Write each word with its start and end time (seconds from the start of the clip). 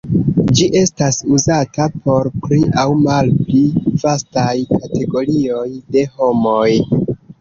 Ĝi 0.59 0.67
estas 0.77 1.19
uzata 1.39 1.85
por 2.05 2.29
pli 2.45 2.59
aŭ 2.83 2.87
malpli 3.03 3.61
vastaj 4.05 4.57
kategorioj 4.73 5.67
de 5.97 6.07
homoj. 6.17 6.69